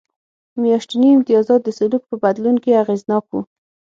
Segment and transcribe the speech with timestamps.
[0.61, 3.35] میاشتني امتیازات د سلوک په بدلون کې اغېزناک و